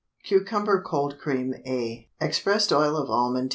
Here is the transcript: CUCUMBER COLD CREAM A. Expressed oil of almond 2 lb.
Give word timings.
CUCUMBER 0.25 0.81
COLD 0.81 1.19
CREAM 1.19 1.53
A. 1.63 2.09
Expressed 2.19 2.73
oil 2.73 2.97
of 2.97 3.11
almond 3.11 3.49
2 3.49 3.49
lb. 3.49 3.49